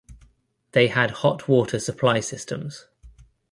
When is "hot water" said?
1.11-1.77